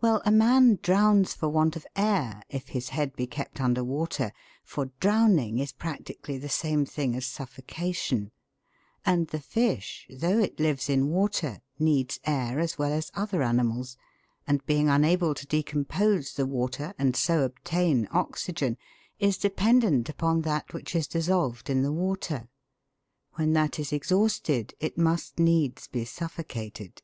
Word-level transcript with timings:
Well, 0.00 0.20
a 0.24 0.32
man 0.32 0.80
drowns 0.82 1.34
for 1.34 1.48
want 1.50 1.76
of 1.76 1.86
air, 1.94 2.42
if 2.48 2.66
his 2.70 2.88
head 2.88 3.14
be 3.14 3.28
kept 3.28 3.60
under 3.60 3.84
water, 3.84 4.32
for 4.64 4.86
drowning 4.98 5.60
is 5.60 5.70
practically 5.70 6.36
the 6.36 6.48
same 6.48 6.84
thing 6.84 7.14
as 7.14 7.26
suffocation; 7.26 8.32
and 9.06 9.28
the 9.28 9.38
fish, 9.38 10.08
though 10.10 10.40
it 10.40 10.58
lives 10.58 10.90
in 10.90 11.10
water, 11.10 11.60
needs 11.78 12.18
air 12.24 12.58
as 12.58 12.76
well 12.76 12.92
as 12.92 13.12
other 13.14 13.40
animals, 13.40 13.96
and 14.48 14.66
being 14.66 14.88
unable 14.88 15.32
to 15.32 15.46
decompose 15.46 16.34
the 16.34 16.44
water, 16.44 16.92
and 16.98 17.14
so 17.14 17.42
obtain 17.44 18.08
oxygen, 18.10 18.76
is 19.20 19.38
dependent 19.38 20.08
upon 20.08 20.40
that 20.42 20.74
which 20.74 20.96
is 20.96 21.06
dissolved 21.06 21.70
in 21.70 21.82
the 21.82 21.92
water. 21.92 22.48
When 23.34 23.52
that 23.52 23.78
is 23.78 23.92
exhausted 23.92 24.74
it 24.80 24.98
must 24.98 25.38
needs 25.38 25.86
be 25.86 26.04
suffocated. 26.04 27.00